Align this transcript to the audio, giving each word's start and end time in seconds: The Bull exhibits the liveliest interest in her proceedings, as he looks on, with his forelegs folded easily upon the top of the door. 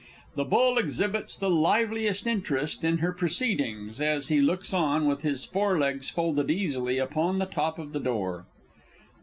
The 0.33 0.45
Bull 0.45 0.79
exhibits 0.79 1.37
the 1.37 1.47
liveliest 1.51 2.25
interest 2.25 2.83
in 2.83 2.97
her 3.05 3.11
proceedings, 3.11 4.01
as 4.01 4.29
he 4.29 4.41
looks 4.41 4.73
on, 4.73 5.05
with 5.05 5.21
his 5.21 5.45
forelegs 5.45 6.09
folded 6.09 6.49
easily 6.49 6.97
upon 6.97 7.37
the 7.37 7.45
top 7.45 7.77
of 7.77 7.93
the 7.93 7.99
door. 7.99 8.47